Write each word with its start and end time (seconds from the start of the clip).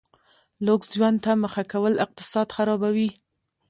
لوکس 0.65 0.89
ژوند 0.97 1.17
ته 1.25 1.31
مخه 1.43 1.63
کول 1.71 1.93
اقتصاد 2.05 2.47
خرابوي. 2.55 3.09